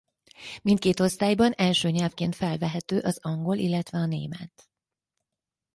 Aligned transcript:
Mindkét 0.61 0.99
osztályban 0.99 1.51
első 1.53 1.89
nyelvként 1.89 2.35
felvehető 2.35 2.99
az 2.99 3.17
angol 3.21 3.57
illetve 3.57 3.97
a 3.97 4.05
német. 4.05 4.69